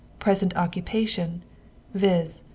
Present 0.17 0.55
occupation, 0.55 1.43
viz. 1.93 2.41